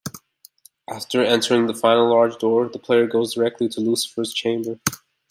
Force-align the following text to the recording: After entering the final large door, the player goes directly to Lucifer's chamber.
After 0.89 1.23
entering 1.23 1.67
the 1.67 1.75
final 1.75 2.09
large 2.09 2.39
door, 2.39 2.67
the 2.67 2.79
player 2.79 3.05
goes 3.05 3.35
directly 3.35 3.69
to 3.69 3.81
Lucifer's 3.81 4.33
chamber. 4.33 4.79